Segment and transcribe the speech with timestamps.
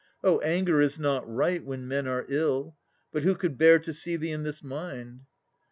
[0.23, 2.75] Oh, anger is not right, when men are ill!
[3.11, 5.27] But who could bear to see thee in this mind?